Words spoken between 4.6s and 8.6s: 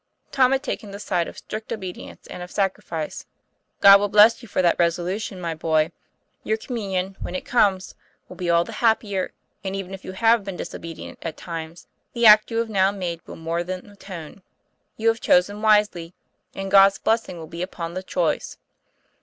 that resolution, my boy. Your Communion, when it comes, will be